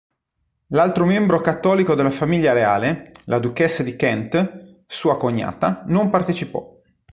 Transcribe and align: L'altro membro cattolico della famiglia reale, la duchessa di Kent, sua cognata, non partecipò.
L'altro 0.69 1.05
membro 1.05 1.41
cattolico 1.41 1.93
della 1.93 2.09
famiglia 2.09 2.53
reale, 2.53 3.11
la 3.25 3.37
duchessa 3.37 3.83
di 3.83 3.95
Kent, 3.95 4.81
sua 4.87 5.15
cognata, 5.15 5.83
non 5.89 6.09
partecipò. 6.09 6.75